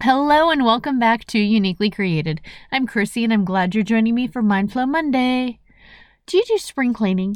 [0.00, 2.40] Hello and welcome back to Uniquely Created.
[2.70, 5.58] I'm Chrissy and I'm glad you're joining me for Mindflow Monday.
[6.24, 7.34] Do you do spring cleaning?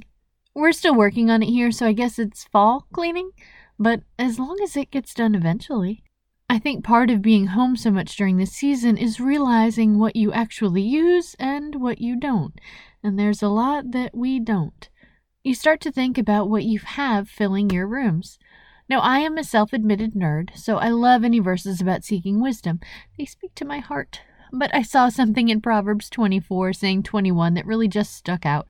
[0.55, 3.33] We're still working on it here, so I guess it's fall cleaning,
[3.81, 6.05] but as long as it gets done eventually.
[6.49, 10.33] I think part of being home so much during this season is realizing what you
[10.33, 12.55] actually use and what you don't,
[13.03, 14.89] and there's a lot that we don't.
[15.43, 18.39] You start to think about what you have filling your rooms.
[18.89, 22.81] Now, I am a self admitted nerd, so I love any verses about seeking wisdom.
[23.19, 24.21] They speak to my heart.
[24.53, 28.69] But I saw something in Proverbs 24 saying 21 that really just stuck out.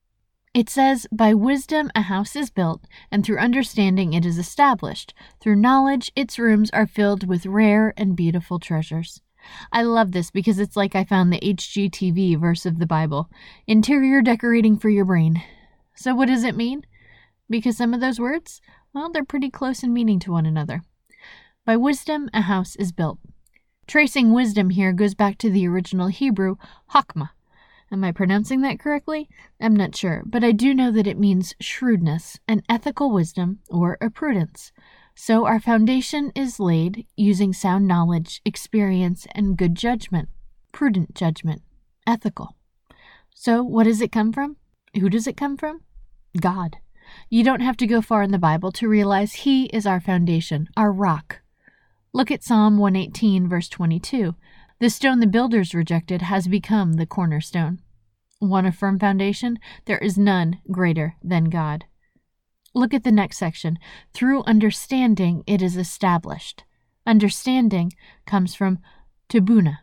[0.55, 5.15] It says, By wisdom a house is built, and through understanding it is established.
[5.41, 9.23] Through knowledge its rooms are filled with rare and beautiful treasures.
[9.73, 13.29] I love this because it's like I found the HGTV verse of the Bible
[13.67, 15.43] interior decorating for your brain.
[15.97, 16.87] So, what does it mean?
[17.51, 18.61] Because some of those words
[18.95, 20.83] well, they're pretty close in meaning to one another.
[21.65, 23.19] By wisdom, a house is built.
[23.87, 26.57] Tracing wisdom here goes back to the original Hebrew,
[26.91, 27.31] hakma.
[27.91, 29.29] Am I pronouncing that correctly?
[29.61, 33.99] I'm not sure, but I do know that it means shrewdness, an ethical wisdom, or
[34.01, 34.73] a prudence.
[35.15, 40.31] So our foundation is laid using sound knowledge, experience, and good judgment.
[40.73, 41.61] Prudent judgment.
[42.07, 42.57] Ethical.
[43.35, 44.57] So what does it come from?
[44.99, 45.83] Who does it come from?
[46.41, 46.79] God.
[47.31, 50.69] You don't have to go far in the Bible to realize He is our foundation,
[50.77, 51.41] our rock.
[52.13, 54.35] Look at Psalm 118, verse 22.
[54.81, 57.81] The stone the builders rejected has become the cornerstone.
[58.41, 59.59] Want a firm foundation?
[59.85, 61.85] There is none greater than God.
[62.75, 63.79] Look at the next section.
[64.13, 66.65] Through understanding, it is established.
[67.07, 67.93] Understanding
[68.27, 68.79] comes from
[69.29, 69.79] tabuna,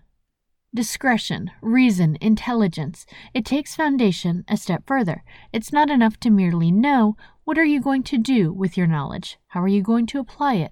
[0.72, 3.08] Discretion, reason, intelligence.
[3.34, 5.24] It takes foundation a step further.
[5.52, 7.18] It's not enough to merely know.
[7.44, 9.40] What are you going to do with your knowledge?
[9.48, 10.72] How are you going to apply it?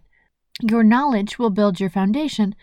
[0.61, 2.53] Your knowledge will build your foundation.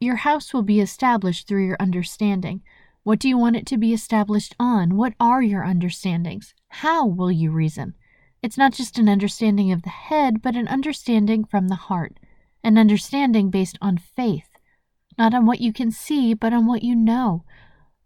[0.00, 2.62] Your house will be established through your understanding.
[3.02, 4.96] What do you want it to be established on?
[4.96, 6.54] What are your understandings?
[6.68, 7.96] How will you reason?
[8.42, 12.18] It's not just an understanding of the head, but an understanding from the heart,
[12.64, 14.47] an understanding based on faith
[15.18, 17.44] not on what you can see, but on what you know.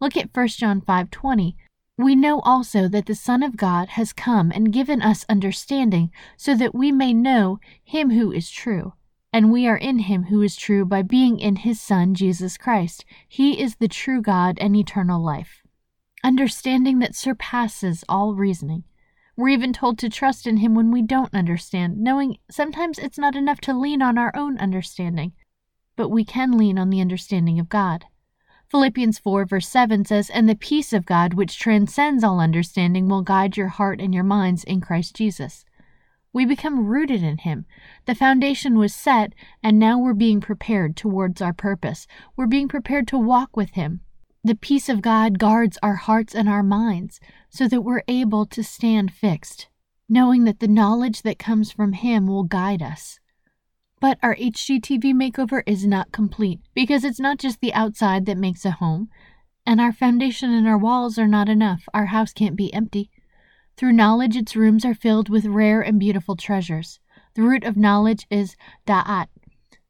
[0.01, 1.57] Look at 1 John 5:20.
[1.99, 6.57] We know also that the Son of God has come and given us understanding, so
[6.57, 8.95] that we may know him who is true.
[9.33, 13.05] And we are in him who is true by being in his Son, Jesus Christ.
[13.29, 15.63] He is the true God and eternal life.
[16.25, 18.85] Understanding that surpasses all reasoning.
[19.37, 23.37] We're even told to trust in him when we don't understand, knowing sometimes it's not
[23.37, 25.33] enough to lean on our own understanding
[25.97, 28.07] but we can lean on the understanding of God.
[28.71, 33.21] Philippians 4, verse 7 says, And the peace of God, which transcends all understanding, will
[33.21, 35.67] guide your heart and your minds in Christ Jesus.
[36.33, 37.67] We become rooted in Him.
[38.07, 42.07] The foundation was set, and now we're being prepared towards our purpose.
[42.35, 44.01] We're being prepared to walk with Him.
[44.43, 47.21] The peace of God guards our hearts and our minds
[47.51, 49.69] so that we're able to stand fixed,
[50.09, 53.21] knowing that the knowledge that comes from Him will guide us.
[54.03, 58.65] But our HGTV makeover is not complete because it's not just the outside that makes
[58.65, 59.09] a home,
[59.65, 61.85] and our foundation and our walls are not enough.
[61.95, 63.13] Our house can't be empty.
[63.77, 66.99] Through knowledge, its rooms are filled with rare and beautiful treasures.
[67.35, 68.57] The root of knowledge is
[68.89, 69.29] da'at,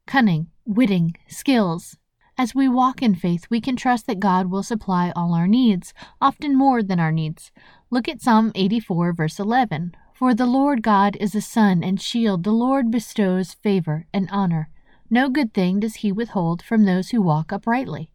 [0.05, 1.97] cunning, witting, skills.
[2.37, 5.91] As we walk in faith, we can trust that God will supply all our needs,
[6.21, 7.51] often more than our needs.
[7.89, 9.95] Look at Psalm 84, verse 11.
[10.23, 12.45] For the Lord God is a sun and shield.
[12.45, 14.69] The Lord bestows favor and honor.
[15.09, 18.09] No good thing does he withhold from those who walk uprightly.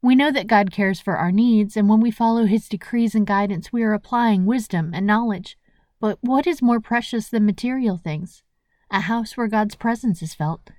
[0.00, 3.26] We know that God cares for our needs, and when we follow his decrees and
[3.26, 5.58] guidance, we are applying wisdom and knowledge.
[6.00, 8.42] But what is more precious than material things?
[8.90, 10.70] A house where God's presence is felt.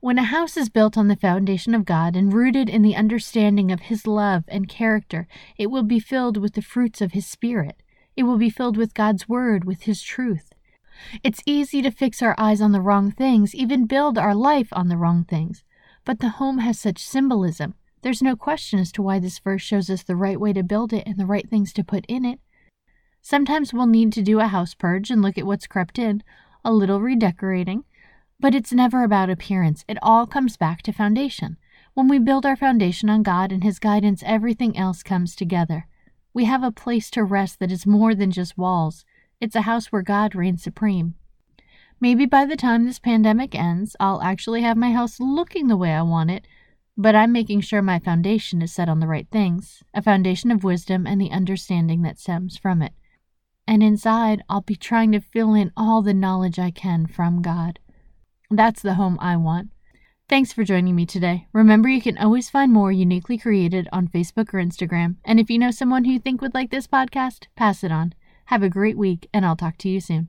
[0.00, 3.72] When a house is built on the foundation of God and rooted in the understanding
[3.72, 5.26] of His love and character,
[5.56, 7.82] it will be filled with the fruits of His Spirit.
[8.20, 10.52] It will be filled with God's Word, with His truth.
[11.24, 14.88] It's easy to fix our eyes on the wrong things, even build our life on
[14.88, 15.64] the wrong things.
[16.04, 17.76] But the home has such symbolism.
[18.02, 20.92] There's no question as to why this verse shows us the right way to build
[20.92, 22.40] it and the right things to put in it.
[23.22, 26.22] Sometimes we'll need to do a house purge and look at what's crept in,
[26.62, 27.84] a little redecorating,
[28.38, 29.82] but it's never about appearance.
[29.88, 31.56] It all comes back to foundation.
[31.94, 35.86] When we build our foundation on God and His guidance, everything else comes together.
[36.32, 39.04] We have a place to rest that is more than just walls.
[39.40, 41.14] It's a house where God reigns supreme.
[42.00, 45.92] Maybe by the time this pandemic ends, I'll actually have my house looking the way
[45.92, 46.46] I want it,
[46.96, 50.64] but I'm making sure my foundation is set on the right things a foundation of
[50.64, 52.92] wisdom and the understanding that stems from it.
[53.66, 57.78] And inside, I'll be trying to fill in all the knowledge I can from God.
[58.50, 59.70] That's the home I want.
[60.30, 61.48] Thanks for joining me today.
[61.52, 65.16] Remember, you can always find more uniquely created on Facebook or Instagram.
[65.24, 68.14] And if you know someone who you think would like this podcast, pass it on.
[68.44, 70.28] Have a great week, and I'll talk to you soon.